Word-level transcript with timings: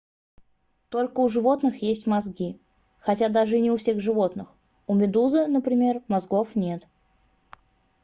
только 0.89 1.19
у 1.19 1.29
животных 1.29 1.83
есть 1.83 2.07
мозги 2.07 2.59
хотя 2.97 3.29
даже 3.29 3.59
и 3.59 3.61
не 3.61 3.69
у 3.69 3.75
всех 3.77 3.99
животных; 3.99 4.49
у 4.87 4.95
медузы 4.95 5.45
например 5.45 6.01
мозгов 6.07 6.55
нет 6.55 6.87